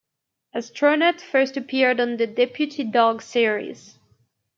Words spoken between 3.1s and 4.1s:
series.